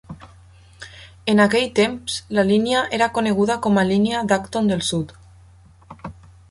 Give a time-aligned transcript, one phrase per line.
[1.33, 5.17] En aquell temps, la línia era coneguda com a línia d'Acton del sud.